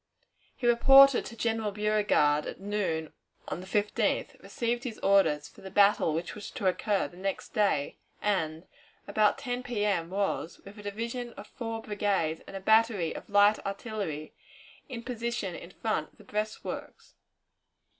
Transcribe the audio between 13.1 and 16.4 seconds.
of light artillery, in position in front of the